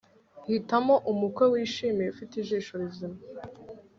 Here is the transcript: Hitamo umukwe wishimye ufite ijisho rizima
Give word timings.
Hitamo 0.47 0.95
umukwe 1.11 1.43
wishimye 1.53 2.05
ufite 2.13 2.33
ijisho 2.41 2.73
rizima 2.81 3.19